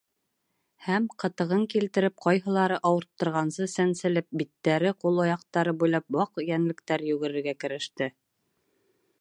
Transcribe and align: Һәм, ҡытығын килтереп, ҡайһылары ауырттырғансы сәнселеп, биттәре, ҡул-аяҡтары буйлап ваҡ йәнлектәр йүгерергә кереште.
Һәм, 0.85 1.03
ҡытығын 1.23 1.65
килтереп, 1.73 2.15
ҡайһылары 2.25 2.79
ауырттырғансы 2.91 3.69
сәнселеп, 3.75 4.29
биттәре, 4.43 4.95
ҡул-аяҡтары 5.05 5.77
буйлап 5.85 6.19
ваҡ 6.19 6.45
йәнлектәр 6.49 7.09
йүгерергә 7.13 7.59
кереште. 7.67 8.11